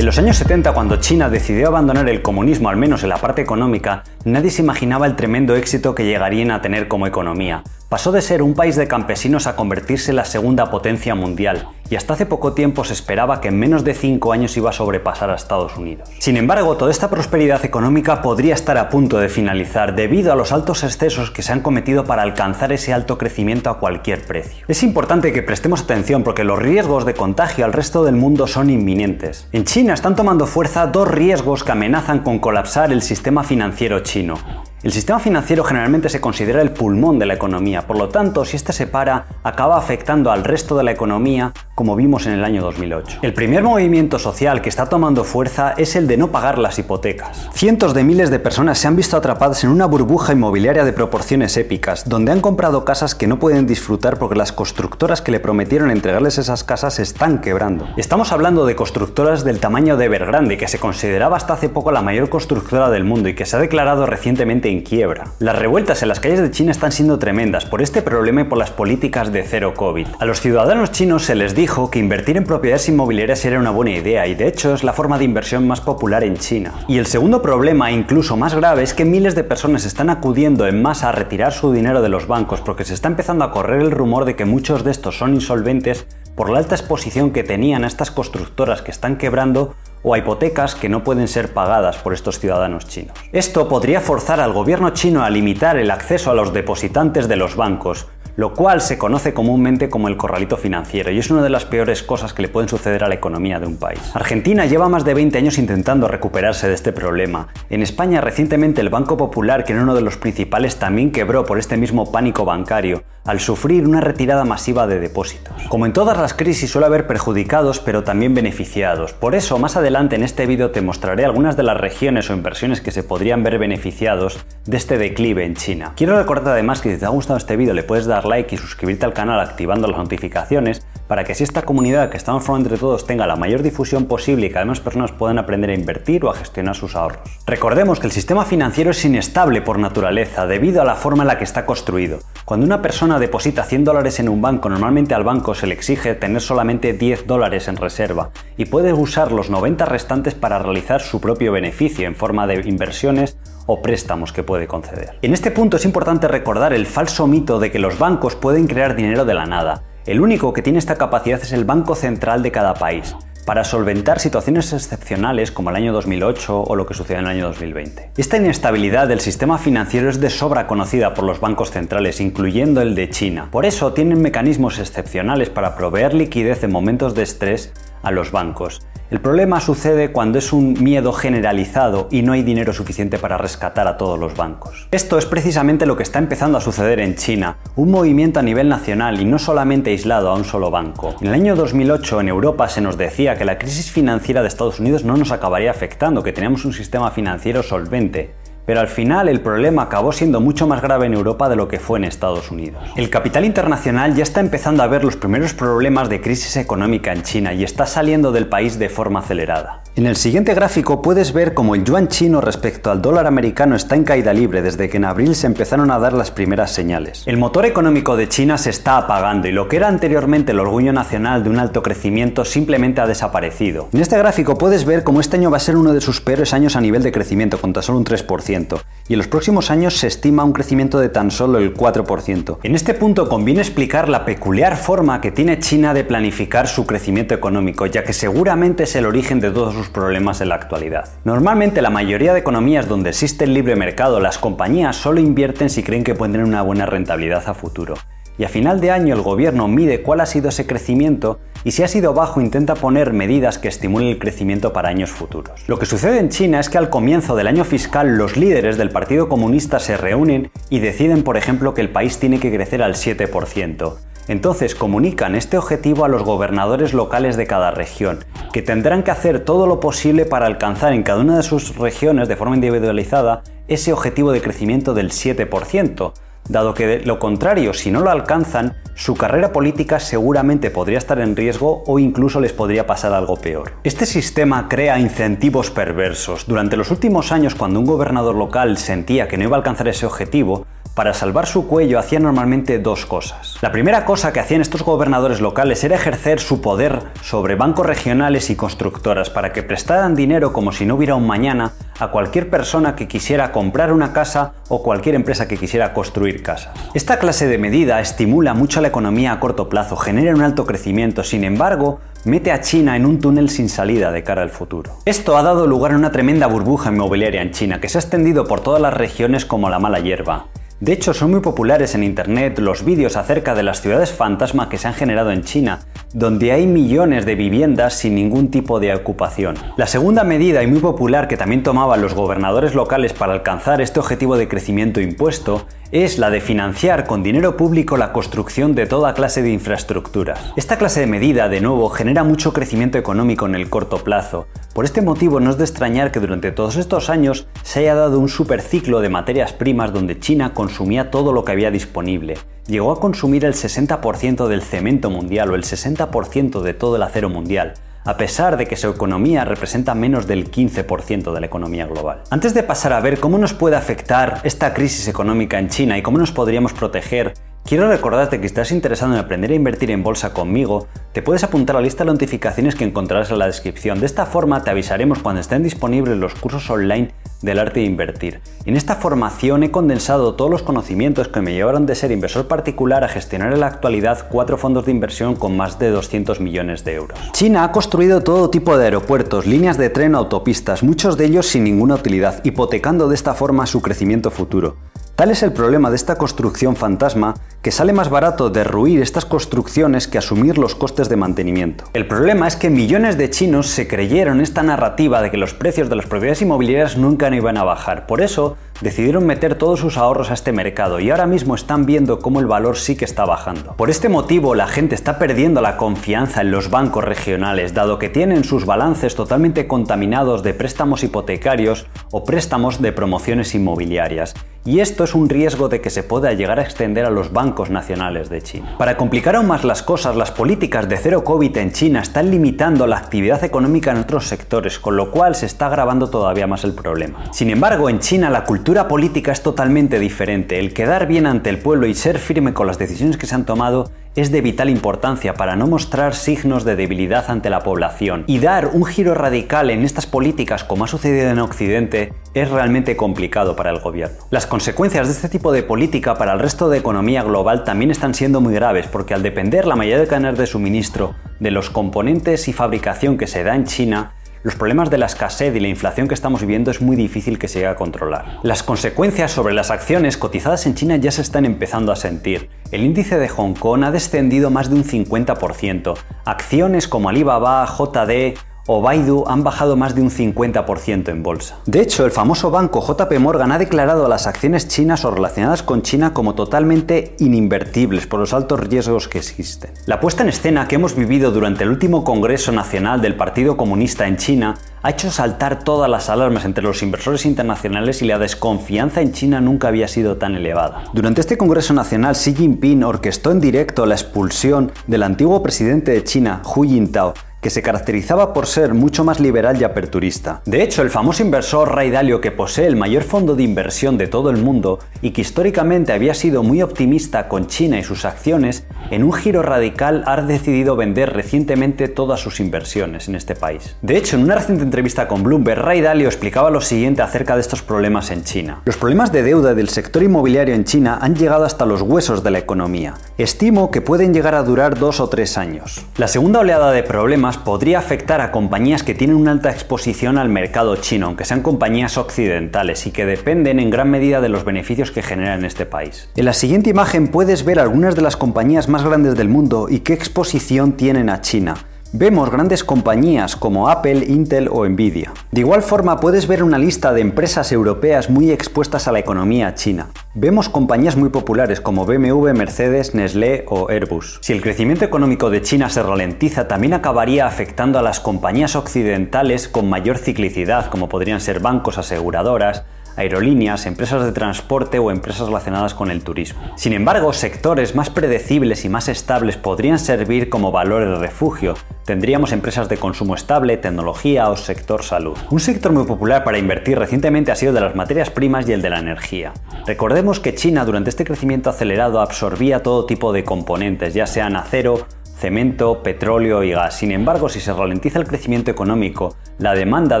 En 0.00 0.06
los 0.06 0.16
años 0.16 0.38
70, 0.38 0.72
cuando 0.72 0.96
China 0.96 1.28
decidió 1.28 1.68
abandonar 1.68 2.08
el 2.08 2.22
comunismo, 2.22 2.70
al 2.70 2.78
menos 2.78 3.02
en 3.02 3.10
la 3.10 3.18
parte 3.18 3.42
económica, 3.42 4.02
nadie 4.24 4.50
se 4.50 4.62
imaginaba 4.62 5.04
el 5.04 5.14
tremendo 5.14 5.54
éxito 5.54 5.94
que 5.94 6.06
llegarían 6.06 6.52
a 6.52 6.62
tener 6.62 6.88
como 6.88 7.06
economía. 7.06 7.64
Pasó 7.90 8.10
de 8.10 8.22
ser 8.22 8.40
un 8.40 8.54
país 8.54 8.76
de 8.76 8.88
campesinos 8.88 9.46
a 9.46 9.56
convertirse 9.56 10.12
en 10.12 10.16
la 10.16 10.24
segunda 10.24 10.70
potencia 10.70 11.14
mundial, 11.14 11.68
y 11.90 11.96
hasta 11.96 12.14
hace 12.14 12.24
poco 12.24 12.52
tiempo 12.52 12.84
se 12.84 12.92
esperaba 12.92 13.40
que 13.40 13.48
en 13.48 13.58
menos 13.58 13.84
de 13.84 13.94
5 13.94 14.32
años 14.32 14.56
iba 14.56 14.70
a 14.70 14.72
sobrepasar 14.72 15.28
a 15.30 15.34
Estados 15.34 15.76
Unidos. 15.76 16.08
Sin 16.18 16.36
embargo, 16.36 16.76
toda 16.76 16.92
esta 16.92 17.10
prosperidad 17.10 17.64
económica 17.64 18.22
podría 18.22 18.54
estar 18.54 18.78
a 18.78 18.88
punto 18.88 19.18
de 19.18 19.28
finalizar 19.28 19.96
debido 19.96 20.32
a 20.32 20.36
los 20.36 20.52
altos 20.52 20.84
excesos 20.84 21.32
que 21.32 21.42
se 21.42 21.52
han 21.52 21.60
cometido 21.60 22.04
para 22.04 22.22
alcanzar 22.22 22.72
ese 22.72 22.94
alto 22.94 23.18
crecimiento 23.18 23.68
a 23.70 23.78
cualquier 23.78 24.24
precio. 24.24 24.64
Es 24.68 24.84
importante 24.84 25.32
que 25.32 25.42
prestemos 25.42 25.82
atención 25.82 26.22
porque 26.22 26.44
los 26.44 26.58
riesgos 26.58 27.04
de 27.04 27.14
contagio 27.14 27.64
al 27.64 27.72
resto 27.72 28.04
del 28.04 28.14
mundo 28.14 28.46
son 28.46 28.70
inminentes. 28.70 29.48
En 29.50 29.64
China 29.64 29.94
están 29.94 30.14
tomando 30.14 30.46
fuerza 30.46 30.86
dos 30.86 31.08
riesgos 31.08 31.64
que 31.64 31.72
amenazan 31.72 32.20
con 32.20 32.38
colapsar 32.38 32.92
el 32.92 33.02
sistema 33.02 33.42
financiero 33.42 34.00
chino. 34.00 34.34
El 34.82 34.92
sistema 34.92 35.18
financiero 35.18 35.62
generalmente 35.62 36.08
se 36.08 36.22
considera 36.22 36.62
el 36.62 36.70
pulmón 36.70 37.18
de 37.18 37.26
la 37.26 37.34
economía, 37.34 37.86
por 37.86 37.98
lo 37.98 38.08
tanto, 38.08 38.46
si 38.46 38.56
este 38.56 38.72
se 38.72 38.86
para, 38.86 39.26
acaba 39.42 39.76
afectando 39.76 40.32
al 40.32 40.42
resto 40.42 40.74
de 40.74 40.84
la 40.84 40.90
economía, 40.90 41.52
como 41.80 41.96
vimos 41.96 42.26
en 42.26 42.34
el 42.34 42.44
año 42.44 42.60
2008. 42.60 43.20
El 43.22 43.32
primer 43.32 43.62
movimiento 43.62 44.18
social 44.18 44.60
que 44.60 44.68
está 44.68 44.90
tomando 44.90 45.24
fuerza 45.24 45.72
es 45.78 45.96
el 45.96 46.06
de 46.06 46.18
no 46.18 46.30
pagar 46.30 46.58
las 46.58 46.78
hipotecas. 46.78 47.48
Cientos 47.54 47.94
de 47.94 48.04
miles 48.04 48.28
de 48.28 48.38
personas 48.38 48.76
se 48.76 48.86
han 48.86 48.96
visto 48.96 49.16
atrapadas 49.16 49.64
en 49.64 49.70
una 49.70 49.86
burbuja 49.86 50.34
inmobiliaria 50.34 50.84
de 50.84 50.92
proporciones 50.92 51.56
épicas, 51.56 52.06
donde 52.06 52.32
han 52.32 52.42
comprado 52.42 52.84
casas 52.84 53.14
que 53.14 53.26
no 53.26 53.38
pueden 53.38 53.66
disfrutar 53.66 54.18
porque 54.18 54.36
las 54.36 54.52
constructoras 54.52 55.22
que 55.22 55.32
le 55.32 55.40
prometieron 55.40 55.90
entregarles 55.90 56.36
esas 56.36 56.64
casas 56.64 56.98
están 56.98 57.40
quebrando. 57.40 57.88
Estamos 57.96 58.30
hablando 58.30 58.66
de 58.66 58.76
constructoras 58.76 59.42
del 59.42 59.58
tamaño 59.58 59.96
de 59.96 60.04
Evergrande, 60.04 60.58
que 60.58 60.68
se 60.68 60.78
consideraba 60.78 61.38
hasta 61.38 61.54
hace 61.54 61.70
poco 61.70 61.92
la 61.92 62.02
mayor 62.02 62.28
constructora 62.28 62.90
del 62.90 63.04
mundo 63.04 63.30
y 63.30 63.34
que 63.34 63.46
se 63.46 63.56
ha 63.56 63.58
declarado 63.58 64.04
recientemente 64.04 64.68
en 64.68 64.82
quiebra. 64.82 65.28
Las 65.38 65.58
revueltas 65.58 66.02
en 66.02 66.08
las 66.08 66.20
calles 66.20 66.42
de 66.42 66.50
China 66.50 66.72
están 66.72 66.92
siendo 66.92 67.18
tremendas 67.18 67.64
por 67.64 67.80
este 67.80 68.02
problema 68.02 68.42
y 68.42 68.44
por 68.44 68.58
las 68.58 68.70
políticas 68.70 69.32
de 69.32 69.44
cero 69.44 69.72
COVID. 69.74 70.08
A 70.18 70.26
los 70.26 70.42
ciudadanos 70.42 70.92
chinos 70.92 71.24
se 71.24 71.34
les 71.34 71.54
dijo 71.54 71.69
que 71.90 72.00
invertir 72.00 72.36
en 72.36 72.42
propiedades 72.42 72.88
inmobiliarias 72.88 73.44
era 73.44 73.58
una 73.58 73.70
buena 73.70 73.92
idea 73.92 74.26
y 74.26 74.34
de 74.34 74.48
hecho 74.48 74.74
es 74.74 74.82
la 74.82 74.92
forma 74.92 75.18
de 75.18 75.24
inversión 75.24 75.68
más 75.68 75.80
popular 75.80 76.24
en 76.24 76.36
China. 76.36 76.74
Y 76.88 76.98
el 76.98 77.06
segundo 77.06 77.42
problema, 77.42 77.92
incluso 77.92 78.36
más 78.36 78.56
grave, 78.56 78.82
es 78.82 78.92
que 78.92 79.04
miles 79.04 79.36
de 79.36 79.44
personas 79.44 79.84
están 79.84 80.10
acudiendo 80.10 80.66
en 80.66 80.82
masa 80.82 81.10
a 81.10 81.12
retirar 81.12 81.52
su 81.52 81.72
dinero 81.72 82.02
de 82.02 82.08
los 82.08 82.26
bancos 82.26 82.60
porque 82.60 82.84
se 82.84 82.94
está 82.94 83.06
empezando 83.06 83.44
a 83.44 83.52
correr 83.52 83.82
el 83.82 83.92
rumor 83.92 84.24
de 84.24 84.34
que 84.34 84.44
muchos 84.44 84.82
de 84.82 84.90
estos 84.90 85.16
son 85.16 85.32
insolventes 85.34 86.06
por 86.34 86.50
la 86.50 86.58
alta 86.58 86.74
exposición 86.74 87.30
que 87.30 87.44
tenían 87.44 87.84
a 87.84 87.86
estas 87.86 88.10
constructoras 88.10 88.82
que 88.82 88.90
están 88.90 89.16
quebrando 89.16 89.76
o 90.02 90.14
a 90.14 90.18
hipotecas 90.18 90.74
que 90.74 90.88
no 90.88 91.04
pueden 91.04 91.28
ser 91.28 91.52
pagadas 91.52 91.98
por 91.98 92.14
estos 92.14 92.40
ciudadanos 92.40 92.88
chinos. 92.88 93.16
Esto 93.32 93.68
podría 93.68 94.00
forzar 94.00 94.40
al 94.40 94.52
gobierno 94.52 94.90
chino 94.90 95.22
a 95.22 95.30
limitar 95.30 95.76
el 95.76 95.90
acceso 95.90 96.32
a 96.32 96.34
los 96.34 96.52
depositantes 96.52 97.28
de 97.28 97.36
los 97.36 97.54
bancos, 97.54 98.08
lo 98.36 98.54
cual 98.54 98.80
se 98.80 98.98
conoce 98.98 99.34
comúnmente 99.34 99.88
como 99.88 100.08
el 100.08 100.16
corralito 100.16 100.56
financiero 100.56 101.10
y 101.10 101.18
es 101.18 101.30
una 101.30 101.42
de 101.42 101.50
las 101.50 101.64
peores 101.64 102.02
cosas 102.02 102.32
que 102.32 102.42
le 102.42 102.48
pueden 102.48 102.68
suceder 102.68 103.04
a 103.04 103.08
la 103.08 103.14
economía 103.14 103.60
de 103.60 103.66
un 103.66 103.76
país. 103.76 104.00
Argentina 104.14 104.66
lleva 104.66 104.88
más 104.88 105.04
de 105.04 105.14
20 105.14 105.38
años 105.38 105.58
intentando 105.58 106.08
recuperarse 106.08 106.68
de 106.68 106.74
este 106.74 106.92
problema. 106.92 107.48
En 107.68 107.82
España 107.82 108.20
recientemente 108.20 108.80
el 108.80 108.88
Banco 108.88 109.16
Popular, 109.16 109.64
que 109.64 109.72
era 109.72 109.82
uno 109.82 109.94
de 109.94 110.02
los 110.02 110.16
principales, 110.16 110.76
también 110.76 111.12
quebró 111.12 111.44
por 111.44 111.58
este 111.58 111.76
mismo 111.76 112.10
pánico 112.10 112.44
bancario, 112.44 113.02
al 113.24 113.40
sufrir 113.40 113.86
una 113.86 114.00
retirada 114.00 114.44
masiva 114.44 114.86
de 114.86 114.98
depósitos. 114.98 115.54
Como 115.68 115.86
en 115.86 115.92
todas 115.92 116.16
las 116.16 116.34
crisis 116.34 116.70
suele 116.70 116.86
haber 116.86 117.06
perjudicados 117.06 117.78
pero 117.80 118.02
también 118.02 118.34
beneficiados. 118.34 119.12
Por 119.12 119.34
eso 119.34 119.58
más 119.58 119.76
adelante 119.76 120.16
en 120.16 120.22
este 120.22 120.46
vídeo 120.46 120.70
te 120.70 120.80
mostraré 120.80 121.24
algunas 121.24 121.56
de 121.56 121.62
las 121.62 121.76
regiones 121.76 122.30
o 122.30 122.34
inversiones 122.34 122.80
que 122.80 122.90
se 122.90 123.02
podrían 123.02 123.42
ver 123.42 123.58
beneficiados 123.58 124.44
de 124.64 124.76
este 124.76 124.98
declive 124.98 125.44
en 125.44 125.54
China. 125.54 125.92
Quiero 125.96 126.16
recordarte 126.16 126.50
además 126.50 126.80
que 126.80 126.94
si 126.94 127.00
te 127.00 127.06
ha 127.06 127.10
gustado 127.10 127.36
este 127.36 127.56
vídeo 127.56 127.74
le 127.74 127.82
puedes 127.82 128.06
dar 128.06 128.26
like 128.30 128.54
y 128.54 128.58
suscribirte 128.58 129.04
al 129.04 129.12
canal 129.12 129.40
activando 129.40 129.86
las 129.86 129.98
notificaciones 129.98 130.86
para 131.10 131.24
que 131.24 131.34
si 131.34 131.42
esta 131.42 131.62
comunidad 131.62 132.08
que 132.08 132.16
estamos 132.16 132.44
formando 132.44 132.68
entre 132.68 132.78
todos 132.78 133.04
tenga 133.04 133.26
la 133.26 133.34
mayor 133.34 133.64
difusión 133.64 134.06
posible 134.06 134.46
y 134.46 134.50
que 134.50 134.58
además 134.58 134.78
personas 134.78 135.10
puedan 135.10 135.40
aprender 135.40 135.70
a 135.70 135.74
invertir 135.74 136.24
o 136.24 136.30
a 136.30 136.34
gestionar 136.34 136.76
sus 136.76 136.94
ahorros. 136.94 137.18
Recordemos 137.46 137.98
que 137.98 138.06
el 138.06 138.12
sistema 138.12 138.44
financiero 138.44 138.92
es 138.92 139.04
inestable 139.04 139.60
por 139.60 139.80
naturaleza 139.80 140.46
debido 140.46 140.80
a 140.80 140.84
la 140.84 140.94
forma 140.94 141.24
en 141.24 141.26
la 141.26 141.36
que 141.36 141.42
está 141.42 141.66
construido. 141.66 142.20
Cuando 142.44 142.64
una 142.64 142.80
persona 142.80 143.18
deposita 143.18 143.64
100 143.64 143.82
dólares 143.82 144.20
en 144.20 144.28
un 144.28 144.40
banco, 144.40 144.68
normalmente 144.68 145.12
al 145.12 145.24
banco 145.24 145.56
se 145.56 145.66
le 145.66 145.74
exige 145.74 146.14
tener 146.14 146.40
solamente 146.40 146.92
10 146.92 147.26
dólares 147.26 147.66
en 147.66 147.76
reserva 147.76 148.30
y 148.56 148.66
puede 148.66 148.92
usar 148.92 149.32
los 149.32 149.50
90 149.50 149.86
restantes 149.86 150.36
para 150.36 150.60
realizar 150.60 151.00
su 151.00 151.20
propio 151.20 151.50
beneficio 151.50 152.06
en 152.06 152.14
forma 152.14 152.46
de 152.46 152.62
inversiones 152.68 153.36
o 153.66 153.82
préstamos 153.82 154.32
que 154.32 154.42
puede 154.42 154.66
conceder. 154.66 155.18
En 155.22 155.32
este 155.32 155.50
punto 155.50 155.76
es 155.76 155.84
importante 155.84 156.28
recordar 156.28 156.72
el 156.72 156.86
falso 156.86 157.26
mito 157.26 157.58
de 157.58 157.70
que 157.70 157.78
los 157.78 157.98
bancos 157.98 158.36
pueden 158.36 158.66
crear 158.66 158.96
dinero 158.96 159.24
de 159.24 159.34
la 159.34 159.46
nada. 159.46 159.82
El 160.06 160.20
único 160.20 160.52
que 160.52 160.62
tiene 160.62 160.78
esta 160.78 160.96
capacidad 160.96 161.40
es 161.40 161.52
el 161.52 161.64
Banco 161.64 161.94
Central 161.94 162.42
de 162.42 162.50
cada 162.50 162.74
país, 162.74 163.14
para 163.44 163.64
solventar 163.64 164.20
situaciones 164.20 164.72
excepcionales 164.72 165.50
como 165.50 165.70
el 165.70 165.76
año 165.76 165.92
2008 165.92 166.62
o 166.62 166.76
lo 166.76 166.86
que 166.86 166.94
sucedió 166.94 167.18
en 167.18 167.26
el 167.26 167.30
año 167.30 167.46
2020. 167.46 168.12
Esta 168.16 168.36
inestabilidad 168.36 169.08
del 169.08 169.20
sistema 169.20 169.58
financiero 169.58 170.08
es 170.08 170.20
de 170.20 170.30
sobra 170.30 170.66
conocida 170.66 171.14
por 171.14 171.24
los 171.24 171.40
bancos 171.40 171.70
centrales, 171.70 172.20
incluyendo 172.20 172.80
el 172.80 172.94
de 172.94 173.10
China. 173.10 173.48
Por 173.50 173.66
eso 173.66 173.92
tienen 173.92 174.22
mecanismos 174.22 174.78
excepcionales 174.78 175.50
para 175.50 175.76
proveer 175.76 176.14
liquidez 176.14 176.62
en 176.64 176.72
momentos 176.72 177.14
de 177.14 177.22
estrés 177.22 177.72
a 178.02 178.10
los 178.10 178.30
bancos. 178.30 178.82
El 179.10 179.20
problema 179.20 179.58
sucede 179.58 180.12
cuando 180.12 180.38
es 180.38 180.52
un 180.52 180.74
miedo 180.80 181.12
generalizado 181.12 182.06
y 182.12 182.22
no 182.22 182.32
hay 182.32 182.44
dinero 182.44 182.72
suficiente 182.72 183.18
para 183.18 183.36
rescatar 183.36 183.88
a 183.88 183.96
todos 183.96 184.16
los 184.16 184.36
bancos. 184.36 184.86
Esto 184.92 185.18
es 185.18 185.26
precisamente 185.26 185.84
lo 185.84 185.96
que 185.96 186.04
está 186.04 186.20
empezando 186.20 186.58
a 186.58 186.60
suceder 186.60 187.00
en 187.00 187.16
China, 187.16 187.56
un 187.74 187.90
movimiento 187.90 188.38
a 188.38 188.44
nivel 188.44 188.68
nacional 188.68 189.20
y 189.20 189.24
no 189.24 189.40
solamente 189.40 189.90
aislado 189.90 190.30
a 190.30 190.36
un 190.36 190.44
solo 190.44 190.70
banco. 190.70 191.16
En 191.20 191.26
el 191.26 191.34
año 191.34 191.56
2008 191.56 192.20
en 192.20 192.28
Europa 192.28 192.68
se 192.68 192.80
nos 192.80 192.96
decía 192.96 193.36
que 193.36 193.44
la 193.44 193.58
crisis 193.58 193.90
financiera 193.90 194.42
de 194.42 194.48
Estados 194.48 194.78
Unidos 194.78 195.02
no 195.02 195.16
nos 195.16 195.32
acabaría 195.32 195.72
afectando, 195.72 196.22
que 196.22 196.32
teníamos 196.32 196.64
un 196.64 196.72
sistema 196.72 197.10
financiero 197.10 197.64
solvente 197.64 198.34
pero 198.70 198.82
al 198.82 198.86
final 198.86 199.28
el 199.28 199.40
problema 199.40 199.82
acabó 199.82 200.12
siendo 200.12 200.40
mucho 200.40 200.68
más 200.68 200.80
grave 200.80 201.06
en 201.06 201.14
Europa 201.14 201.48
de 201.48 201.56
lo 201.56 201.66
que 201.66 201.80
fue 201.80 201.98
en 201.98 202.04
Estados 202.04 202.52
Unidos. 202.52 202.80
El 202.94 203.10
capital 203.10 203.44
internacional 203.44 204.14
ya 204.14 204.22
está 204.22 204.38
empezando 204.38 204.84
a 204.84 204.86
ver 204.86 205.02
los 205.02 205.16
primeros 205.16 205.54
problemas 205.54 206.08
de 206.08 206.20
crisis 206.20 206.56
económica 206.56 207.12
en 207.12 207.24
China 207.24 207.52
y 207.52 207.64
está 207.64 207.84
saliendo 207.84 208.30
del 208.30 208.46
país 208.46 208.78
de 208.78 208.88
forma 208.88 209.18
acelerada. 209.18 209.79
En 209.96 210.06
el 210.06 210.14
siguiente 210.14 210.54
gráfico 210.54 211.02
puedes 211.02 211.32
ver 211.32 211.52
cómo 211.52 211.74
el 211.74 211.82
yuan 211.82 212.06
chino 212.06 212.40
respecto 212.40 212.92
al 212.92 213.02
dólar 213.02 213.26
americano 213.26 213.74
está 213.74 213.96
en 213.96 214.04
caída 214.04 214.32
libre 214.32 214.62
desde 214.62 214.88
que 214.88 214.98
en 214.98 215.04
abril 215.04 215.34
se 215.34 215.48
empezaron 215.48 215.90
a 215.90 215.98
dar 215.98 216.12
las 216.12 216.30
primeras 216.30 216.70
señales. 216.70 217.24
El 217.26 217.38
motor 217.38 217.66
económico 217.66 218.16
de 218.16 218.28
China 218.28 218.56
se 218.56 218.70
está 218.70 218.98
apagando 218.98 219.48
y 219.48 219.52
lo 219.52 219.66
que 219.66 219.76
era 219.76 219.88
anteriormente 219.88 220.52
el 220.52 220.60
orgullo 220.60 220.92
nacional 220.92 221.42
de 221.42 221.50
un 221.50 221.58
alto 221.58 221.82
crecimiento 221.82 222.44
simplemente 222.44 223.00
ha 223.00 223.08
desaparecido. 223.08 223.88
En 223.92 224.00
este 224.00 224.16
gráfico 224.16 224.56
puedes 224.56 224.84
ver 224.84 225.02
cómo 225.02 225.20
este 225.20 225.38
año 225.38 225.50
va 225.50 225.56
a 225.56 225.60
ser 225.60 225.76
uno 225.76 225.92
de 225.92 226.00
sus 226.00 226.20
peores 226.20 226.54
años 226.54 226.76
a 226.76 226.80
nivel 226.80 227.02
de 227.02 227.10
crecimiento, 227.10 227.60
con 227.60 227.72
tan 227.72 227.82
solo 227.82 227.98
un 227.98 228.04
3%, 228.04 228.80
y 229.08 229.14
en 229.14 229.18
los 229.18 229.26
próximos 229.26 229.72
años 229.72 229.96
se 229.96 230.06
estima 230.06 230.44
un 230.44 230.52
crecimiento 230.52 231.00
de 231.00 231.08
tan 231.08 231.32
solo 231.32 231.58
el 231.58 231.74
4%. 231.74 232.58
En 232.62 232.76
este 232.76 232.94
punto 232.94 233.28
conviene 233.28 233.60
explicar 233.60 234.08
la 234.08 234.24
peculiar 234.24 234.76
forma 234.76 235.20
que 235.20 235.32
tiene 235.32 235.58
China 235.58 235.94
de 235.94 236.04
planificar 236.04 236.68
su 236.68 236.86
crecimiento 236.86 237.34
económico, 237.34 237.86
ya 237.86 238.04
que 238.04 238.12
seguramente 238.12 238.84
es 238.84 238.94
el 238.94 239.04
origen 239.04 239.40
de 239.40 239.50
todos 239.50 239.79
sus 239.80 239.88
problemas 239.88 240.42
en 240.42 240.50
la 240.50 240.56
actualidad. 240.56 241.08
Normalmente 241.24 241.80
la 241.80 241.88
mayoría 241.88 242.34
de 242.34 242.40
economías 242.40 242.86
donde 242.86 243.08
existe 243.08 243.44
el 243.44 243.54
libre 243.54 243.76
mercado, 243.76 244.20
las 244.20 244.36
compañías 244.36 244.96
solo 244.96 245.20
invierten 245.20 245.70
si 245.70 245.82
creen 245.82 246.04
que 246.04 246.14
pueden 246.14 246.32
tener 246.32 246.46
una 246.46 246.60
buena 246.60 246.84
rentabilidad 246.84 247.44
a 247.46 247.54
futuro. 247.54 247.94
Y 248.36 248.44
a 248.44 248.48
final 248.48 248.80
de 248.80 248.90
año 248.90 249.14
el 249.14 249.22
gobierno 249.22 249.68
mide 249.68 250.02
cuál 250.02 250.20
ha 250.20 250.26
sido 250.26 250.50
ese 250.50 250.66
crecimiento 250.66 251.40
y 251.64 251.70
si 251.70 251.82
ha 251.82 251.88
sido 251.88 252.12
bajo 252.12 252.42
intenta 252.42 252.74
poner 252.74 253.14
medidas 253.14 253.58
que 253.58 253.68
estimulen 253.68 254.08
el 254.08 254.18
crecimiento 254.18 254.74
para 254.74 254.90
años 254.90 255.10
futuros. 255.10 255.62
Lo 255.66 255.78
que 255.78 255.86
sucede 255.86 256.18
en 256.18 256.28
China 256.28 256.60
es 256.60 256.68
que 256.68 256.78
al 256.78 256.90
comienzo 256.90 257.36
del 257.36 257.46
año 257.46 257.64
fiscal 257.64 258.18
los 258.18 258.36
líderes 258.36 258.76
del 258.76 258.90
Partido 258.90 259.30
Comunista 259.30 259.78
se 259.78 259.96
reúnen 259.96 260.50
y 260.68 260.80
deciden, 260.80 261.22
por 261.22 261.38
ejemplo, 261.38 261.72
que 261.72 261.80
el 261.80 261.88
país 261.90 262.18
tiene 262.18 262.38
que 262.38 262.52
crecer 262.54 262.82
al 262.82 262.94
7%. 262.94 263.94
Entonces 264.28 264.74
comunican 264.74 265.34
este 265.34 265.58
objetivo 265.58 266.04
a 266.04 266.08
los 266.08 266.22
gobernadores 266.22 266.94
locales 266.94 267.36
de 267.36 267.46
cada 267.46 267.70
región, 267.70 268.24
que 268.52 268.62
tendrán 268.62 269.02
que 269.02 269.10
hacer 269.10 269.40
todo 269.40 269.66
lo 269.66 269.80
posible 269.80 270.24
para 270.24 270.46
alcanzar 270.46 270.92
en 270.92 271.02
cada 271.02 271.20
una 271.20 271.36
de 271.36 271.42
sus 271.42 271.76
regiones 271.76 272.28
de 272.28 272.36
forma 272.36 272.54
individualizada 272.54 273.42
ese 273.68 273.92
objetivo 273.92 274.32
de 274.32 274.42
crecimiento 274.42 274.94
del 274.94 275.10
7%, 275.10 276.12
dado 276.48 276.74
que 276.74 276.86
de 276.86 277.06
lo 277.06 277.18
contrario, 277.18 277.72
si 277.74 277.90
no 277.90 278.00
lo 278.00 278.10
alcanzan, 278.10 278.76
su 278.94 279.14
carrera 279.14 279.52
política 279.52 280.00
seguramente 280.00 280.70
podría 280.70 280.98
estar 280.98 281.20
en 281.20 281.36
riesgo 281.36 281.84
o 281.86 281.98
incluso 281.98 282.40
les 282.40 282.52
podría 282.52 282.86
pasar 282.86 283.12
algo 283.12 283.36
peor. 283.36 283.72
Este 283.84 284.04
sistema 284.04 284.68
crea 284.68 284.98
incentivos 284.98 285.70
perversos. 285.70 286.46
Durante 286.46 286.76
los 286.76 286.90
últimos 286.90 287.32
años, 287.32 287.54
cuando 287.54 287.78
un 287.78 287.86
gobernador 287.86 288.34
local 288.34 288.76
sentía 288.76 289.28
que 289.28 289.38
no 289.38 289.44
iba 289.44 289.56
a 289.56 289.58
alcanzar 289.58 289.88
ese 289.88 290.06
objetivo, 290.06 290.66
para 290.94 291.14
salvar 291.14 291.46
su 291.46 291.66
cuello 291.66 291.98
hacía 291.98 292.20
normalmente 292.20 292.78
dos 292.78 293.06
cosas. 293.06 293.56
La 293.62 293.72
primera 293.72 294.04
cosa 294.04 294.32
que 294.32 294.40
hacían 294.40 294.60
estos 294.60 294.82
gobernadores 294.82 295.40
locales 295.40 295.82
era 295.84 295.96
ejercer 295.96 296.40
su 296.40 296.60
poder 296.60 297.00
sobre 297.22 297.54
bancos 297.54 297.86
regionales 297.86 298.50
y 298.50 298.56
constructoras 298.56 299.30
para 299.30 299.52
que 299.52 299.62
prestaran 299.62 300.14
dinero 300.14 300.52
como 300.52 300.72
si 300.72 300.84
no 300.84 300.96
hubiera 300.96 301.14
un 301.14 301.26
mañana 301.26 301.72
a 301.98 302.08
cualquier 302.08 302.48
persona 302.50 302.96
que 302.96 303.08
quisiera 303.08 303.52
comprar 303.52 303.92
una 303.92 304.12
casa 304.12 304.52
o 304.68 304.82
cualquier 304.82 305.14
empresa 305.14 305.46
que 305.46 305.56
quisiera 305.56 305.92
construir 305.92 306.42
casas. 306.42 306.74
Esta 306.94 307.18
clase 307.18 307.46
de 307.46 307.58
medida 307.58 308.00
estimula 308.00 308.54
mucho 308.54 308.80
la 308.80 308.88
economía 308.88 309.32
a 309.32 309.40
corto 309.40 309.68
plazo, 309.68 309.96
genera 309.96 310.34
un 310.34 310.42
alto 310.42 310.66
crecimiento, 310.66 311.22
sin 311.22 311.44
embargo, 311.44 312.00
mete 312.24 312.52
a 312.52 312.60
China 312.60 312.96
en 312.96 313.06
un 313.06 313.20
túnel 313.20 313.48
sin 313.50 313.68
salida 313.68 314.12
de 314.12 314.22
cara 314.22 314.42
al 314.42 314.50
futuro. 314.50 314.92
Esto 315.04 315.36
ha 315.36 315.42
dado 315.42 315.66
lugar 315.66 315.92
a 315.92 315.96
una 315.96 316.12
tremenda 316.12 316.46
burbuja 316.46 316.90
inmobiliaria 316.90 317.42
en 317.42 317.52
China 317.52 317.80
que 317.80 317.88
se 317.88 317.98
ha 317.98 318.00
extendido 318.00 318.46
por 318.46 318.60
todas 318.60 318.80
las 318.80 318.94
regiones 318.94 319.44
como 319.44 319.70
la 319.70 319.78
mala 319.78 320.00
hierba. 320.00 320.46
De 320.80 320.94
hecho, 320.94 321.12
son 321.12 321.32
muy 321.32 321.40
populares 321.40 321.94
en 321.94 322.02
Internet 322.02 322.58
los 322.58 322.86
vídeos 322.86 323.18
acerca 323.18 323.54
de 323.54 323.62
las 323.62 323.82
ciudades 323.82 324.12
fantasma 324.12 324.70
que 324.70 324.78
se 324.78 324.88
han 324.88 324.94
generado 324.94 325.30
en 325.30 325.44
China, 325.44 325.80
donde 326.14 326.52
hay 326.52 326.66
millones 326.66 327.26
de 327.26 327.34
viviendas 327.34 327.98
sin 327.98 328.14
ningún 328.14 328.50
tipo 328.50 328.80
de 328.80 328.94
ocupación. 328.94 329.56
La 329.76 329.86
segunda 329.86 330.24
medida 330.24 330.62
y 330.62 330.66
muy 330.66 330.80
popular 330.80 331.28
que 331.28 331.36
también 331.36 331.62
tomaban 331.62 332.00
los 332.00 332.14
gobernadores 332.14 332.74
locales 332.74 333.12
para 333.12 333.34
alcanzar 333.34 333.82
este 333.82 334.00
objetivo 334.00 334.38
de 334.38 334.48
crecimiento 334.48 335.02
impuesto 335.02 335.66
es 335.92 336.18
la 336.18 336.30
de 336.30 336.40
financiar 336.40 337.06
con 337.06 337.22
dinero 337.22 337.56
público 337.56 337.96
la 337.96 338.12
construcción 338.12 338.74
de 338.74 338.86
toda 338.86 339.12
clase 339.12 339.42
de 339.42 339.50
infraestructuras. 339.50 340.52
Esta 340.56 340.78
clase 340.78 341.00
de 341.00 341.06
medida, 341.06 341.48
de 341.48 341.60
nuevo, 341.60 341.90
genera 341.90 342.24
mucho 342.24 342.52
crecimiento 342.52 342.96
económico 342.96 343.46
en 343.46 343.56
el 343.56 343.68
corto 343.68 343.98
plazo. 343.98 344.46
Por 344.72 344.84
este 344.84 345.02
motivo 345.02 345.40
no 345.40 345.50
es 345.50 345.58
de 345.58 345.64
extrañar 345.64 346.12
que 346.12 346.20
durante 346.20 346.52
todos 346.52 346.76
estos 346.76 347.10
años 347.10 347.48
se 347.64 347.80
haya 347.80 347.96
dado 347.96 348.20
un 348.20 348.28
superciclo 348.28 349.00
de 349.00 349.08
materias 349.08 349.52
primas 349.52 349.92
donde 349.92 350.20
China 350.20 350.54
consumía 350.70 351.10
todo 351.10 351.32
lo 351.32 351.44
que 351.44 351.50
había 351.50 351.72
disponible. 351.72 352.38
Llegó 352.68 352.92
a 352.92 353.00
consumir 353.00 353.44
el 353.44 353.54
60% 353.54 354.46
del 354.46 354.62
cemento 354.62 355.10
mundial 355.10 355.50
o 355.50 355.56
el 355.56 355.64
60% 355.64 356.60
de 356.60 356.74
todo 356.74 356.94
el 356.94 357.02
acero 357.02 357.28
mundial 357.28 357.74
a 358.04 358.16
pesar 358.16 358.56
de 358.56 358.66
que 358.66 358.76
su 358.76 358.88
economía 358.88 359.44
representa 359.44 359.94
menos 359.94 360.26
del 360.26 360.50
15% 360.50 361.34
de 361.34 361.40
la 361.40 361.46
economía 361.46 361.86
global. 361.86 362.22
Antes 362.30 362.54
de 362.54 362.62
pasar 362.62 362.94
a 362.94 363.00
ver 363.00 363.20
cómo 363.20 363.36
nos 363.36 363.52
puede 363.52 363.76
afectar 363.76 364.40
esta 364.42 364.72
crisis 364.72 365.06
económica 365.06 365.58
en 365.58 365.68
China 365.68 365.98
y 365.98 366.02
cómo 366.02 366.16
nos 366.16 366.32
podríamos 366.32 366.72
proteger, 366.72 367.34
Quiero 367.64 367.88
recordarte 367.88 368.38
que 368.38 368.48
si 368.48 368.52
estás 368.52 368.72
interesado 368.72 369.12
en 369.12 369.18
aprender 369.18 369.52
a 369.52 369.54
invertir 369.54 369.92
en 369.92 370.02
bolsa 370.02 370.32
conmigo, 370.32 370.88
te 371.12 371.22
puedes 371.22 371.44
apuntar 371.44 371.76
a 371.76 371.78
la 371.78 371.84
lista 371.84 372.04
de 372.04 372.10
notificaciones 372.10 372.74
que 372.74 372.84
encontrarás 372.84 373.30
en 373.30 373.38
la 373.38 373.46
descripción. 373.46 374.00
De 374.00 374.06
esta 374.06 374.26
forma 374.26 374.64
te 374.64 374.70
avisaremos 374.70 375.20
cuando 375.20 375.40
estén 375.40 375.62
disponibles 375.62 376.18
los 376.18 376.34
cursos 376.34 376.68
online 376.68 377.12
del 377.42 377.58
arte 377.58 377.80
de 377.80 377.86
invertir. 377.86 378.40
En 378.64 378.76
esta 378.76 378.96
formación 378.96 379.62
he 379.62 379.70
condensado 379.70 380.34
todos 380.34 380.50
los 380.50 380.62
conocimientos 380.62 381.28
que 381.28 381.40
me 381.40 381.54
llevaron 381.54 381.86
de 381.86 381.94
ser 381.94 382.10
inversor 382.10 382.48
particular 382.48 383.04
a 383.04 383.08
gestionar 383.08 383.52
en 383.52 383.60
la 383.60 383.68
actualidad 383.68 384.28
cuatro 384.30 384.58
fondos 384.58 384.84
de 384.84 384.90
inversión 384.90 385.36
con 385.36 385.56
más 385.56 385.78
de 385.78 385.90
200 385.90 386.40
millones 386.40 386.84
de 386.84 386.94
euros. 386.94 387.18
China 387.32 387.64
ha 387.64 387.72
construido 387.72 388.22
todo 388.22 388.50
tipo 388.50 388.76
de 388.76 388.84
aeropuertos, 388.84 389.46
líneas 389.46 389.78
de 389.78 389.90
tren, 389.90 390.14
autopistas, 390.14 390.82
muchos 390.82 391.16
de 391.16 391.26
ellos 391.26 391.46
sin 391.46 391.64
ninguna 391.64 391.94
utilidad, 391.94 392.44
hipotecando 392.44 393.08
de 393.08 393.14
esta 393.14 393.34
forma 393.34 393.66
su 393.66 393.80
crecimiento 393.80 394.30
futuro. 394.30 394.76
Tal 395.20 395.30
es 395.30 395.42
el 395.42 395.52
problema 395.52 395.90
de 395.90 395.96
esta 395.96 396.16
construcción 396.16 396.76
fantasma 396.76 397.34
que 397.60 397.72
sale 397.72 397.92
más 397.92 398.08
barato 398.08 398.48
derruir 398.48 399.02
estas 399.02 399.26
construcciones 399.26 400.08
que 400.08 400.16
asumir 400.16 400.56
los 400.56 400.74
costes 400.74 401.10
de 401.10 401.16
mantenimiento. 401.16 401.84
El 401.92 402.08
problema 402.08 402.48
es 402.48 402.56
que 402.56 402.70
millones 402.70 403.18
de 403.18 403.28
chinos 403.28 403.66
se 403.66 403.86
creyeron 403.86 404.40
esta 404.40 404.62
narrativa 404.62 405.20
de 405.20 405.30
que 405.30 405.36
los 405.36 405.52
precios 405.52 405.90
de 405.90 405.96
las 405.96 406.06
propiedades 406.06 406.40
inmobiliarias 406.40 406.96
nunca 406.96 407.28
iban 407.36 407.58
a 407.58 407.64
bajar. 407.64 408.06
Por 408.06 408.22
eso 408.22 408.56
decidieron 408.80 409.26
meter 409.26 409.56
todos 409.56 409.80
sus 409.80 409.96
ahorros 409.96 410.30
a 410.30 410.34
este 410.34 410.52
mercado 410.52 411.00
y 411.00 411.10
ahora 411.10 411.26
mismo 411.26 411.54
están 411.54 411.86
viendo 411.86 412.18
cómo 412.18 412.40
el 412.40 412.46
valor 412.46 412.76
sí 412.76 412.96
que 412.96 413.04
está 413.04 413.24
bajando. 413.24 413.74
Por 413.76 413.90
este 413.90 414.08
motivo 414.08 414.54
la 414.54 414.66
gente 414.66 414.94
está 414.94 415.18
perdiendo 415.18 415.60
la 415.60 415.76
confianza 415.76 416.40
en 416.40 416.50
los 416.50 416.70
bancos 416.70 417.04
regionales, 417.04 417.74
dado 417.74 417.98
que 417.98 418.08
tienen 418.08 418.44
sus 418.44 418.66
balances 418.66 419.14
totalmente 419.14 419.66
contaminados 419.66 420.42
de 420.42 420.54
préstamos 420.54 421.04
hipotecarios 421.04 421.86
o 422.10 422.24
préstamos 422.24 422.80
de 422.80 422.92
promociones 422.92 423.54
inmobiliarias 423.54 424.34
y 424.64 424.80
esto 424.80 425.04
es 425.04 425.14
un 425.14 425.30
riesgo 425.30 425.70
de 425.70 425.80
que 425.80 425.88
se 425.88 426.02
pueda 426.02 426.34
llegar 426.34 426.58
a 426.58 426.62
extender 426.62 427.06
a 427.06 427.10
los 427.10 427.32
bancos 427.32 427.70
nacionales 427.70 428.28
de 428.28 428.42
China. 428.42 428.74
Para 428.76 428.98
complicar 428.98 429.36
aún 429.36 429.46
más 429.46 429.64
las 429.64 429.82
cosas, 429.82 430.16
las 430.16 430.30
políticas 430.30 430.86
de 430.86 430.98
cero 430.98 431.24
COVID 431.24 431.56
en 431.56 431.72
China 431.72 432.00
están 432.00 432.30
limitando 432.30 432.86
la 432.86 432.98
actividad 432.98 433.42
económica 433.42 433.90
en 433.90 433.96
otros 433.96 434.28
sectores, 434.28 434.78
con 434.78 434.96
lo 434.96 435.10
cual 435.10 435.34
se 435.34 435.46
está 435.46 435.66
agravando 435.66 436.10
todavía 436.10 436.46
más 436.46 436.64
el 436.64 436.74
problema. 436.74 437.24
Sin 437.32 437.48
embargo, 437.48 437.88
en 437.88 438.00
China 438.00 438.28
la 438.28 438.44
cultura 438.44 438.69
política 438.70 439.32
es 439.32 439.42
totalmente 439.42 439.98
diferente. 439.98 440.60
El 440.60 440.72
quedar 440.72 441.08
bien 441.08 441.26
ante 441.26 441.50
el 441.50 441.58
pueblo 441.58 441.88
y 441.88 441.94
ser 441.94 442.20
firme 442.20 442.54
con 442.54 442.68
las 442.68 442.78
decisiones 442.78 443.16
que 443.16 443.26
se 443.26 443.34
han 443.34 443.44
tomado 443.44 443.90
es 444.14 444.30
de 444.30 444.40
vital 444.40 444.70
importancia 444.70 445.34
para 445.34 445.56
no 445.56 445.66
mostrar 445.66 446.14
signos 446.14 446.64
de 446.64 446.76
debilidad 446.76 447.30
ante 447.30 447.50
la 447.50 447.64
población 447.64 448.22
y 448.28 448.38
dar 448.38 448.68
un 448.68 448.84
giro 448.84 449.14
radical 449.14 449.70
en 449.70 449.84
estas 449.84 450.06
políticas 450.06 450.62
como 450.62 450.84
ha 450.84 450.88
sucedido 450.88 451.30
en 451.30 451.40
Occidente 451.40 452.12
es 452.32 452.48
realmente 452.48 452.96
complicado 452.96 453.56
para 453.56 453.70
el 453.70 453.80
gobierno. 453.80 454.18
Las 454.30 454.46
consecuencias 454.46 455.08
de 455.08 455.14
este 455.14 455.28
tipo 455.28 455.50
de 455.50 455.64
política 455.64 456.14
para 456.14 456.32
el 456.32 456.38
resto 456.38 456.68
de 456.68 456.78
economía 456.78 457.24
global 457.24 457.64
también 457.64 457.90
están 457.90 458.14
siendo 458.14 458.40
muy 458.40 458.54
graves 458.54 458.86
porque 458.86 459.14
al 459.14 459.24
depender 459.24 459.66
la 459.66 459.74
mayoría 459.74 459.98
de 459.98 460.06
cadenas 460.06 460.38
de 460.38 460.46
suministro 460.46 461.16
de 461.40 461.50
los 461.50 461.70
componentes 461.70 462.46
y 462.46 462.52
fabricación 462.52 463.18
que 463.18 463.26
se 463.26 463.42
da 463.42 463.56
en 463.56 463.64
China, 463.64 464.14
los 464.42 464.54
problemas 464.54 464.90
de 464.90 464.98
la 464.98 465.06
escasez 465.06 465.54
y 465.54 465.60
la 465.60 465.68
inflación 465.68 466.08
que 466.08 466.14
estamos 466.14 466.40
viviendo 466.40 466.70
es 466.70 466.80
muy 466.80 466.96
difícil 466.96 467.38
que 467.38 467.48
se 467.48 467.58
llegue 467.58 467.68
a 467.68 467.76
controlar. 467.76 468.38
Las 468.42 468.62
consecuencias 468.62 469.30
sobre 469.32 469.54
las 469.54 469.70
acciones 469.70 470.16
cotizadas 470.16 470.66
en 470.66 470.74
China 470.74 470.96
ya 470.96 471.10
se 471.10 471.22
están 471.22 471.44
empezando 471.44 471.92
a 471.92 471.96
sentir. 471.96 472.48
El 472.70 472.82
índice 472.82 473.18
de 473.18 473.28
Hong 473.28 473.54
Kong 473.54 473.84
ha 473.84 473.90
descendido 473.90 474.50
más 474.50 474.70
de 474.70 474.76
un 474.76 474.84
50%. 474.84 475.94
Acciones 476.24 476.88
como 476.88 477.08
Alibaba, 477.08 477.66
JD, 477.66 478.38
o 478.72 478.80
Baidu 478.80 479.24
han 479.26 479.42
bajado 479.42 479.74
más 479.74 479.96
de 479.96 480.02
un 480.02 480.10
50% 480.10 481.08
en 481.08 481.24
bolsa. 481.24 481.58
De 481.66 481.80
hecho, 481.80 482.04
el 482.04 482.12
famoso 482.12 482.52
banco 482.52 482.80
JP 482.80 483.18
Morgan 483.18 483.50
ha 483.50 483.58
declarado 483.58 484.06
a 484.06 484.08
las 484.08 484.28
acciones 484.28 484.68
chinas 484.68 485.04
o 485.04 485.10
relacionadas 485.10 485.64
con 485.64 485.82
China 485.82 486.14
como 486.14 486.36
totalmente 486.36 487.16
ininvertibles 487.18 488.06
por 488.06 488.20
los 488.20 488.32
altos 488.32 488.60
riesgos 488.60 489.08
que 489.08 489.18
existen. 489.18 489.72
La 489.86 489.98
puesta 489.98 490.22
en 490.22 490.28
escena 490.28 490.68
que 490.68 490.76
hemos 490.76 490.94
vivido 490.94 491.32
durante 491.32 491.64
el 491.64 491.70
último 491.70 492.04
Congreso 492.04 492.52
Nacional 492.52 493.00
del 493.00 493.16
Partido 493.16 493.56
Comunista 493.56 494.06
en 494.06 494.18
China 494.18 494.54
ha 494.82 494.90
hecho 494.90 495.10
saltar 495.10 495.64
todas 495.64 495.90
las 495.90 496.08
alarmas 496.08 496.44
entre 496.44 496.62
los 496.62 496.82
inversores 496.84 497.26
internacionales 497.26 498.02
y 498.02 498.06
la 498.06 498.20
desconfianza 498.20 499.00
en 499.00 499.12
China 499.12 499.40
nunca 499.40 499.66
había 499.66 499.88
sido 499.88 500.16
tan 500.16 500.36
elevada. 500.36 500.84
Durante 500.92 501.22
este 501.22 501.36
Congreso 501.36 501.74
Nacional, 501.74 502.14
Xi 502.14 502.36
Jinping 502.36 502.84
orquestó 502.84 503.32
en 503.32 503.40
directo 503.40 503.84
la 503.84 503.96
expulsión 503.96 504.70
del 504.86 505.02
antiguo 505.02 505.42
presidente 505.42 505.90
de 505.90 506.04
China, 506.04 506.40
Hu 506.44 506.62
Jintao, 506.62 507.14
que 507.40 507.50
se 507.50 507.62
caracterizaba 507.62 508.32
por 508.32 508.46
ser 508.46 508.74
mucho 508.74 509.04
más 509.04 509.20
liberal 509.20 509.60
y 509.60 509.64
aperturista. 509.64 510.42
De 510.44 510.62
hecho, 510.62 510.82
el 510.82 510.90
famoso 510.90 511.22
inversor 511.22 511.74
Ray 511.74 511.90
Dalio, 511.90 512.20
que 512.20 512.30
posee 512.30 512.66
el 512.66 512.76
mayor 512.76 513.02
fondo 513.02 513.34
de 513.34 513.42
inversión 513.42 513.98
de 513.98 514.06
todo 514.06 514.30
el 514.30 514.36
mundo 514.36 514.78
y 515.02 515.10
que 515.10 515.22
históricamente 515.22 515.92
había 515.92 516.14
sido 516.14 516.42
muy 516.42 516.62
optimista 516.62 517.28
con 517.28 517.46
China 517.46 517.78
y 517.78 517.84
sus 517.84 518.04
acciones, 518.04 518.64
en 518.90 519.04
un 519.04 519.12
giro 519.12 519.42
radical 519.42 520.04
ha 520.06 520.20
decidido 520.20 520.76
vender 520.76 521.12
recientemente 521.12 521.88
todas 521.88 522.20
sus 522.20 522.40
inversiones 522.40 523.08
en 523.08 523.14
este 523.14 523.34
país. 523.34 523.76
De 523.82 523.96
hecho, 523.96 524.16
en 524.16 524.24
una 524.24 524.34
reciente 524.34 524.64
entrevista 524.64 525.08
con 525.08 525.22
Bloomberg, 525.22 525.62
Ray 525.62 525.80
Dalio 525.80 526.08
explicaba 526.08 526.50
lo 526.50 526.60
siguiente 526.60 527.02
acerca 527.02 527.34
de 527.34 527.40
estos 527.40 527.62
problemas 527.62 528.10
en 528.10 528.24
China. 528.24 528.60
Los 528.64 528.76
problemas 528.76 529.12
de 529.12 529.22
deuda 529.22 529.54
del 529.54 529.68
sector 529.68 530.02
inmobiliario 530.02 530.54
en 530.54 530.64
China 530.64 530.98
han 531.00 531.14
llegado 531.14 531.44
hasta 531.44 531.66
los 531.66 531.82
huesos 531.82 532.22
de 532.22 532.30
la 532.30 532.38
economía. 532.38 532.94
Estimo 533.18 533.70
que 533.70 533.80
pueden 533.80 534.12
llegar 534.12 534.34
a 534.34 534.42
durar 534.42 534.78
dos 534.78 535.00
o 535.00 535.08
tres 535.08 535.38
años. 535.38 535.86
La 535.96 536.08
segunda 536.08 536.40
oleada 536.40 536.72
de 536.72 536.82
problemas 536.82 537.29
podría 537.38 537.78
afectar 537.78 538.20
a 538.20 538.32
compañías 538.32 538.82
que 538.82 538.94
tienen 538.94 539.16
una 539.16 539.32
alta 539.32 539.50
exposición 539.50 540.18
al 540.18 540.28
mercado 540.28 540.76
chino, 540.76 541.06
aunque 541.06 541.24
sean 541.24 541.42
compañías 541.42 541.98
occidentales 541.98 542.86
y 542.86 542.90
que 542.90 543.06
dependen 543.06 543.60
en 543.60 543.70
gran 543.70 543.90
medida 543.90 544.20
de 544.20 544.28
los 544.28 544.44
beneficios 544.44 544.90
que 544.90 545.02
genera 545.02 545.34
en 545.34 545.44
este 545.44 545.66
país. 545.66 546.08
En 546.16 546.24
la 546.24 546.32
siguiente 546.32 546.70
imagen 546.70 547.08
puedes 547.08 547.44
ver 547.44 547.58
algunas 547.58 547.94
de 547.94 548.02
las 548.02 548.16
compañías 548.16 548.68
más 548.68 548.84
grandes 548.84 549.16
del 549.16 549.28
mundo 549.28 549.68
y 549.68 549.80
qué 549.80 549.92
exposición 549.92 550.72
tienen 550.72 551.10
a 551.10 551.20
China. 551.20 551.56
Vemos 551.92 552.30
grandes 552.30 552.62
compañías 552.62 553.34
como 553.34 553.68
Apple, 553.68 554.04
Intel 554.06 554.48
o 554.52 554.64
Nvidia. 554.64 555.12
De 555.32 555.40
igual 555.40 555.60
forma 555.60 555.98
puedes 555.98 556.28
ver 556.28 556.44
una 556.44 556.56
lista 556.56 556.92
de 556.92 557.00
empresas 557.00 557.50
europeas 557.50 558.08
muy 558.08 558.30
expuestas 558.30 558.86
a 558.86 558.92
la 558.92 559.00
economía 559.00 559.56
china. 559.56 559.88
Vemos 560.14 560.48
compañías 560.48 560.96
muy 560.96 561.08
populares 561.08 561.60
como 561.60 561.86
BMW, 561.86 562.28
Mercedes, 562.32 562.94
Nestlé 562.94 563.44
o 563.48 563.70
Airbus. 563.70 564.20
Si 564.22 564.32
el 564.32 564.40
crecimiento 564.40 564.84
económico 564.84 565.30
de 565.30 565.42
China 565.42 565.68
se 565.68 565.82
ralentiza, 565.82 566.46
también 566.46 566.74
acabaría 566.74 567.26
afectando 567.26 567.80
a 567.80 567.82
las 567.82 567.98
compañías 567.98 568.54
occidentales 568.54 569.48
con 569.48 569.68
mayor 569.68 569.98
ciclicidad, 569.98 570.66
como 570.66 570.88
podrían 570.88 571.20
ser 571.20 571.40
bancos, 571.40 571.76
aseguradoras, 571.76 572.62
aerolíneas, 572.96 573.66
empresas 573.66 574.04
de 574.04 574.12
transporte 574.12 574.78
o 574.78 574.90
empresas 574.90 575.26
relacionadas 575.26 575.74
con 575.74 575.90
el 575.90 576.02
turismo. 576.02 576.40
Sin 576.56 576.72
embargo, 576.72 577.12
sectores 577.12 577.74
más 577.74 577.90
predecibles 577.90 578.64
y 578.64 578.68
más 578.68 578.88
estables 578.88 579.36
podrían 579.36 579.78
servir 579.78 580.28
como 580.28 580.52
valor 580.52 580.86
de 580.86 580.98
refugio. 580.98 581.54
Tendríamos 581.84 582.32
empresas 582.32 582.68
de 582.68 582.76
consumo 582.76 583.14
estable, 583.14 583.56
tecnología 583.56 584.28
o 584.30 584.36
sector 584.36 584.84
salud. 584.84 585.16
Un 585.30 585.40
sector 585.40 585.72
muy 585.72 585.84
popular 585.84 586.24
para 586.24 586.38
invertir 586.38 586.78
recientemente 586.78 587.32
ha 587.32 587.36
sido 587.36 587.52
de 587.52 587.60
las 587.60 587.74
materias 587.74 588.10
primas 588.10 588.48
y 588.48 588.52
el 588.52 588.62
de 588.62 588.70
la 588.70 588.78
energía. 588.78 589.32
Recordemos 589.66 590.20
que 590.20 590.34
China 590.34 590.64
durante 590.64 590.90
este 590.90 591.04
crecimiento 591.04 591.50
acelerado 591.50 592.00
absorbía 592.00 592.62
todo 592.62 592.86
tipo 592.86 593.12
de 593.12 593.24
componentes, 593.24 593.94
ya 593.94 594.06
sean 594.06 594.36
acero, 594.36 594.86
cemento, 595.20 595.82
petróleo 595.82 596.42
y 596.42 596.52
gas. 596.52 596.78
Sin 596.78 596.90
embargo, 596.90 597.28
si 597.28 597.40
se 597.40 597.52
ralentiza 597.52 597.98
el 597.98 598.06
crecimiento 598.06 598.50
económico, 598.50 599.16
la 599.38 599.54
demanda 599.54 600.00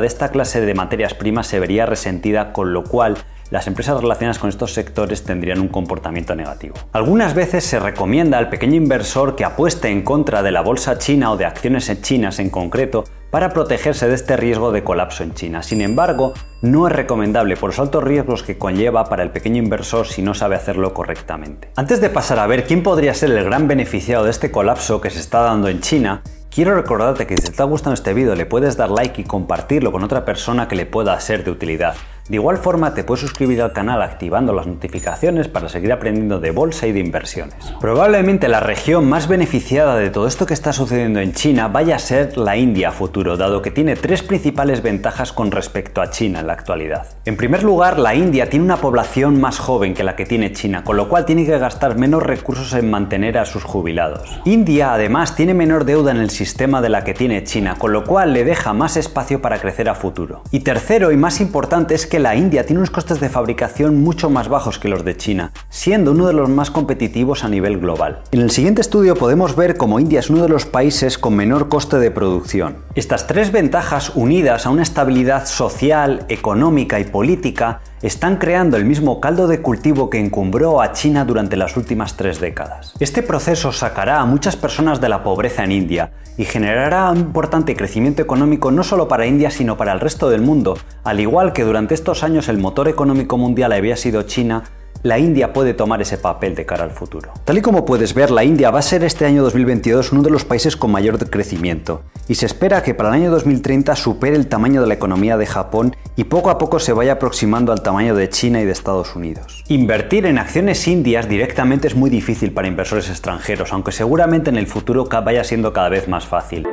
de 0.00 0.06
esta 0.06 0.30
clase 0.30 0.60
de 0.62 0.74
materias 0.74 1.14
primas 1.14 1.46
se 1.46 1.60
vería 1.60 1.86
resentida, 1.86 2.52
con 2.52 2.72
lo 2.72 2.84
cual 2.84 3.16
las 3.50 3.66
empresas 3.66 4.00
relacionadas 4.00 4.38
con 4.38 4.48
estos 4.48 4.72
sectores 4.72 5.24
tendrían 5.24 5.60
un 5.60 5.68
comportamiento 5.68 6.34
negativo. 6.34 6.76
Algunas 6.92 7.34
veces 7.34 7.64
se 7.64 7.80
recomienda 7.80 8.38
al 8.38 8.48
pequeño 8.48 8.76
inversor 8.76 9.36
que 9.36 9.44
apueste 9.44 9.88
en 9.88 10.02
contra 10.02 10.42
de 10.42 10.52
la 10.52 10.60
bolsa 10.60 10.98
china 10.98 11.32
o 11.32 11.36
de 11.36 11.44
acciones 11.44 11.90
chinas 12.02 12.38
en 12.38 12.50
concreto 12.50 13.04
para 13.30 13.50
protegerse 13.50 14.08
de 14.08 14.14
este 14.14 14.36
riesgo 14.36 14.72
de 14.72 14.82
colapso 14.82 15.22
en 15.22 15.34
China. 15.34 15.62
Sin 15.62 15.80
embargo, 15.82 16.34
no 16.62 16.88
es 16.88 16.92
recomendable 16.92 17.56
por 17.56 17.70
los 17.70 17.78
altos 17.78 18.02
riesgos 18.02 18.42
que 18.42 18.58
conlleva 18.58 19.04
para 19.04 19.22
el 19.22 19.30
pequeño 19.30 19.62
inversor 19.62 20.06
si 20.06 20.20
no 20.20 20.34
sabe 20.34 20.56
hacerlo 20.56 20.92
correctamente. 20.92 21.70
Antes 21.76 22.00
de 22.00 22.10
pasar 22.10 22.40
a 22.40 22.46
ver 22.46 22.64
quién 22.64 22.82
podría 22.82 23.14
ser 23.14 23.30
el 23.30 23.44
gran 23.44 23.68
beneficiado 23.68 24.24
de 24.24 24.30
este 24.30 24.50
colapso 24.50 25.00
que 25.00 25.10
se 25.10 25.20
está 25.20 25.42
dando 25.42 25.68
en 25.68 25.80
China, 25.80 26.22
Quiero 26.52 26.74
recordarte 26.74 27.28
que 27.28 27.36
si 27.36 27.44
te 27.44 27.50
está 27.50 27.62
gustando 27.62 27.94
este 27.94 28.12
vídeo 28.12 28.34
le 28.34 28.44
puedes 28.44 28.76
dar 28.76 28.90
like 28.90 29.20
y 29.20 29.24
compartirlo 29.24 29.92
con 29.92 30.02
otra 30.02 30.24
persona 30.24 30.66
que 30.66 30.74
le 30.74 30.84
pueda 30.84 31.18
ser 31.20 31.44
de 31.44 31.52
utilidad. 31.52 31.94
De 32.30 32.36
igual 32.36 32.58
forma 32.58 32.94
te 32.94 33.02
puedes 33.02 33.22
suscribir 33.22 33.60
al 33.60 33.72
canal 33.72 34.00
activando 34.02 34.52
las 34.52 34.68
notificaciones 34.68 35.48
para 35.48 35.68
seguir 35.68 35.92
aprendiendo 35.92 36.38
de 36.38 36.52
bolsa 36.52 36.86
y 36.86 36.92
de 36.92 37.00
inversiones. 37.00 37.56
Probablemente 37.80 38.46
la 38.46 38.60
región 38.60 39.08
más 39.08 39.26
beneficiada 39.26 39.96
de 39.96 40.10
todo 40.10 40.28
esto 40.28 40.46
que 40.46 40.54
está 40.54 40.72
sucediendo 40.72 41.18
en 41.18 41.32
China 41.32 41.66
vaya 41.66 41.96
a 41.96 41.98
ser 41.98 42.38
la 42.38 42.56
India 42.56 42.90
a 42.90 42.92
futuro, 42.92 43.36
dado 43.36 43.62
que 43.62 43.72
tiene 43.72 43.96
tres 43.96 44.22
principales 44.22 44.80
ventajas 44.80 45.32
con 45.32 45.50
respecto 45.50 46.00
a 46.00 46.10
China 46.10 46.38
en 46.38 46.46
la 46.46 46.52
actualidad. 46.52 47.08
En 47.24 47.36
primer 47.36 47.64
lugar, 47.64 47.98
la 47.98 48.14
India 48.14 48.48
tiene 48.48 48.64
una 48.64 48.76
población 48.76 49.40
más 49.40 49.58
joven 49.58 49.92
que 49.92 50.04
la 50.04 50.14
que 50.14 50.24
tiene 50.24 50.52
China, 50.52 50.84
con 50.84 50.96
lo 50.96 51.08
cual 51.08 51.24
tiene 51.24 51.44
que 51.44 51.58
gastar 51.58 51.98
menos 51.98 52.22
recursos 52.22 52.72
en 52.74 52.92
mantener 52.92 53.38
a 53.38 53.44
sus 53.44 53.64
jubilados. 53.64 54.40
India 54.44 54.94
además 54.94 55.34
tiene 55.34 55.52
menor 55.52 55.84
deuda 55.84 56.12
en 56.12 56.18
el 56.18 56.30
sistema 56.30 56.80
de 56.80 56.90
la 56.90 57.02
que 57.02 57.12
tiene 57.12 57.42
China, 57.42 57.74
con 57.76 57.92
lo 57.92 58.04
cual 58.04 58.34
le 58.34 58.44
deja 58.44 58.72
más 58.72 58.96
espacio 58.96 59.42
para 59.42 59.58
crecer 59.58 59.88
a 59.88 59.96
futuro. 59.96 60.42
Y 60.52 60.60
tercero 60.60 61.10
y 61.10 61.16
más 61.16 61.40
importante 61.40 61.96
es 61.96 62.06
que 62.06 62.19
la 62.22 62.36
India 62.36 62.64
tiene 62.64 62.80
unos 62.80 62.90
costes 62.90 63.18
de 63.18 63.28
fabricación 63.28 64.02
mucho 64.02 64.28
más 64.30 64.48
bajos 64.48 64.78
que 64.78 64.88
los 64.88 65.04
de 65.04 65.16
China, 65.16 65.52
siendo 65.70 66.12
uno 66.12 66.26
de 66.26 66.34
los 66.34 66.48
más 66.48 66.70
competitivos 66.70 67.44
a 67.44 67.48
nivel 67.48 67.78
global. 67.78 68.22
En 68.30 68.40
el 68.40 68.50
siguiente 68.50 68.82
estudio 68.82 69.14
podemos 69.14 69.56
ver 69.56 69.76
cómo 69.76 69.98
India 69.98 70.20
es 70.20 70.30
uno 70.30 70.42
de 70.42 70.48
los 70.48 70.66
países 70.66 71.16
con 71.16 71.34
menor 71.34 71.68
coste 71.68 71.98
de 71.98 72.10
producción. 72.10 72.78
Estas 72.94 73.26
tres 73.26 73.52
ventajas 73.52 74.12
unidas 74.14 74.66
a 74.66 74.70
una 74.70 74.82
estabilidad 74.82 75.46
social, 75.46 76.26
económica 76.28 77.00
y 77.00 77.04
política 77.04 77.80
están 78.02 78.36
creando 78.36 78.76
el 78.76 78.86
mismo 78.86 79.20
caldo 79.20 79.46
de 79.46 79.60
cultivo 79.60 80.08
que 80.08 80.18
encumbró 80.18 80.80
a 80.80 80.92
China 80.92 81.24
durante 81.24 81.56
las 81.56 81.76
últimas 81.76 82.16
tres 82.16 82.40
décadas. 82.40 82.94
Este 82.98 83.22
proceso 83.22 83.72
sacará 83.72 84.20
a 84.20 84.24
muchas 84.24 84.56
personas 84.56 85.00
de 85.00 85.10
la 85.10 85.22
pobreza 85.22 85.64
en 85.64 85.72
India 85.72 86.12
y 86.38 86.44
generará 86.44 87.10
un 87.10 87.18
importante 87.18 87.76
crecimiento 87.76 88.22
económico 88.22 88.70
no 88.70 88.84
solo 88.84 89.06
para 89.08 89.26
India 89.26 89.50
sino 89.50 89.76
para 89.76 89.92
el 89.92 90.00
resto 90.00 90.30
del 90.30 90.40
mundo, 90.40 90.78
al 91.04 91.20
igual 91.20 91.52
que 91.52 91.64
durante 91.64 91.94
estos 91.94 92.22
años 92.22 92.48
el 92.48 92.58
motor 92.58 92.88
económico 92.88 93.36
mundial 93.36 93.72
había 93.72 93.96
sido 93.96 94.22
China, 94.22 94.64
la 95.02 95.18
India 95.18 95.52
puede 95.52 95.74
tomar 95.74 96.02
ese 96.02 96.18
papel 96.18 96.54
de 96.54 96.66
cara 96.66 96.84
al 96.84 96.90
futuro. 96.90 97.32
Tal 97.44 97.58
y 97.58 97.62
como 97.62 97.84
puedes 97.84 98.14
ver, 98.14 98.30
la 98.30 98.44
India 98.44 98.70
va 98.70 98.80
a 98.80 98.82
ser 98.82 99.02
este 99.04 99.24
año 99.24 99.42
2022 99.42 100.12
uno 100.12 100.22
de 100.22 100.30
los 100.30 100.44
países 100.44 100.76
con 100.76 100.90
mayor 100.90 101.18
crecimiento 101.30 102.02
y 102.28 102.34
se 102.34 102.46
espera 102.46 102.82
que 102.82 102.94
para 102.94 103.08
el 103.08 103.16
año 103.16 103.30
2030 103.30 103.96
supere 103.96 104.36
el 104.36 104.46
tamaño 104.46 104.80
de 104.80 104.86
la 104.86 104.94
economía 104.94 105.36
de 105.36 105.46
Japón 105.46 105.96
y 106.16 106.24
poco 106.24 106.50
a 106.50 106.58
poco 106.58 106.78
se 106.78 106.92
vaya 106.92 107.12
aproximando 107.12 107.72
al 107.72 107.82
tamaño 107.82 108.14
de 108.14 108.28
China 108.28 108.60
y 108.60 108.64
de 108.66 108.72
Estados 108.72 109.16
Unidos. 109.16 109.64
Invertir 109.68 110.26
en 110.26 110.38
acciones 110.38 110.86
indias 110.86 111.28
directamente 111.28 111.88
es 111.88 111.94
muy 111.94 112.10
difícil 112.10 112.52
para 112.52 112.68
inversores 112.68 113.08
extranjeros, 113.08 113.72
aunque 113.72 113.92
seguramente 113.92 114.50
en 114.50 114.56
el 114.56 114.66
futuro 114.66 115.08
vaya 115.10 115.44
siendo 115.44 115.72
cada 115.72 115.88
vez 115.88 116.08
más 116.08 116.26
fácil. 116.26 116.66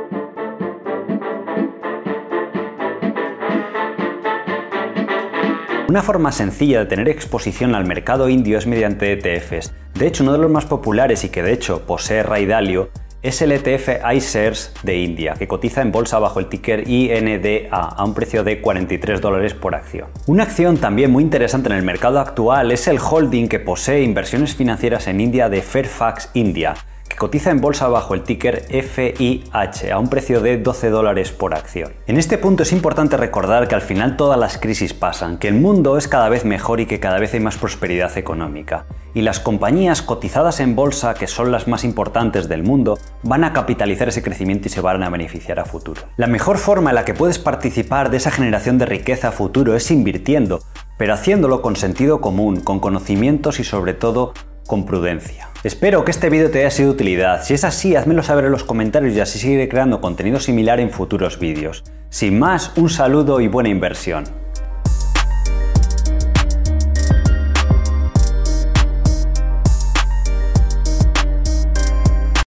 Una 5.88 6.02
forma 6.02 6.32
sencilla 6.32 6.80
de 6.80 6.84
tener 6.84 7.08
exposición 7.08 7.74
al 7.74 7.86
mercado 7.86 8.28
indio 8.28 8.58
es 8.58 8.66
mediante 8.66 9.10
ETFs. 9.10 9.72
De 9.94 10.06
hecho, 10.06 10.22
uno 10.22 10.32
de 10.32 10.38
los 10.38 10.50
más 10.50 10.66
populares 10.66 11.24
y 11.24 11.30
que 11.30 11.42
de 11.42 11.54
hecho 11.54 11.86
posee 11.86 12.22
Raidalio 12.22 12.90
es 13.22 13.40
el 13.40 13.52
ETF 13.52 14.04
iShares 14.14 14.74
de 14.82 14.98
India, 14.98 15.32
que 15.38 15.48
cotiza 15.48 15.80
en 15.80 15.90
bolsa 15.90 16.18
bajo 16.18 16.40
el 16.40 16.50
ticker 16.50 16.86
INDA 16.86 17.70
a 17.70 18.04
un 18.04 18.12
precio 18.12 18.44
de 18.44 18.60
43 18.60 19.22
dólares 19.22 19.54
por 19.54 19.74
acción. 19.74 20.08
Una 20.26 20.42
acción 20.42 20.76
también 20.76 21.10
muy 21.10 21.24
interesante 21.24 21.70
en 21.70 21.76
el 21.76 21.84
mercado 21.84 22.20
actual 22.20 22.70
es 22.70 22.86
el 22.86 22.98
holding 22.98 23.48
que 23.48 23.58
posee 23.58 24.02
inversiones 24.02 24.54
financieras 24.54 25.06
en 25.06 25.22
India 25.22 25.48
de 25.48 25.62
Fairfax 25.62 26.32
India, 26.34 26.74
cotiza 27.18 27.50
en 27.50 27.60
bolsa 27.60 27.88
bajo 27.88 28.14
el 28.14 28.22
ticker 28.22 28.64
FIH 28.70 29.92
a 29.92 29.98
un 29.98 30.08
precio 30.08 30.40
de 30.40 30.56
12 30.56 30.88
dólares 30.88 31.32
por 31.32 31.54
acción. 31.54 31.92
En 32.06 32.16
este 32.16 32.38
punto 32.38 32.62
es 32.62 32.72
importante 32.72 33.16
recordar 33.16 33.68
que 33.68 33.74
al 33.74 33.82
final 33.82 34.16
todas 34.16 34.38
las 34.38 34.56
crisis 34.56 34.94
pasan, 34.94 35.36
que 35.38 35.48
el 35.48 35.54
mundo 35.54 35.98
es 35.98 36.08
cada 36.08 36.28
vez 36.28 36.44
mejor 36.44 36.80
y 36.80 36.86
que 36.86 37.00
cada 37.00 37.18
vez 37.18 37.34
hay 37.34 37.40
más 37.40 37.56
prosperidad 37.56 38.16
económica. 38.16 38.86
Y 39.14 39.22
las 39.22 39.40
compañías 39.40 40.00
cotizadas 40.00 40.60
en 40.60 40.76
bolsa, 40.76 41.14
que 41.14 41.26
son 41.26 41.50
las 41.50 41.66
más 41.66 41.82
importantes 41.82 42.48
del 42.48 42.62
mundo, 42.62 42.98
van 43.22 43.42
a 43.42 43.52
capitalizar 43.52 44.08
ese 44.08 44.22
crecimiento 44.22 44.68
y 44.68 44.70
se 44.70 44.80
van 44.80 45.02
a 45.02 45.10
beneficiar 45.10 45.58
a 45.58 45.64
futuro. 45.64 46.02
La 46.16 46.28
mejor 46.28 46.58
forma 46.58 46.90
en 46.90 46.94
la 46.94 47.04
que 47.04 47.14
puedes 47.14 47.38
participar 47.38 48.10
de 48.10 48.18
esa 48.18 48.30
generación 48.30 48.78
de 48.78 48.86
riqueza 48.86 49.28
a 49.28 49.32
futuro 49.32 49.74
es 49.74 49.90
invirtiendo, 49.90 50.60
pero 50.98 51.14
haciéndolo 51.14 51.62
con 51.62 51.76
sentido 51.76 52.20
común, 52.20 52.60
con 52.60 52.80
conocimientos 52.80 53.58
y 53.60 53.64
sobre 53.64 53.94
todo 53.94 54.34
con 54.68 54.84
prudencia. 54.84 55.48
Espero 55.64 56.04
que 56.04 56.12
este 56.12 56.30
vídeo 56.30 56.52
te 56.52 56.60
haya 56.60 56.70
sido 56.70 56.90
de 56.90 56.94
utilidad. 56.94 57.42
Si 57.42 57.54
es 57.54 57.64
así, 57.64 57.96
házmelo 57.96 58.22
saber 58.22 58.44
en 58.44 58.52
los 58.52 58.62
comentarios 58.62 59.14
y 59.14 59.20
así 59.20 59.40
seguiré 59.40 59.68
creando 59.68 60.00
contenido 60.00 60.38
similar 60.38 60.78
en 60.78 60.90
futuros 60.90 61.40
vídeos. 61.40 61.82
Sin 62.10 62.38
más, 62.38 62.72
un 62.76 62.88
saludo 62.88 63.40
y 63.40 63.48
buena 63.48 63.70
inversión. 63.70 64.24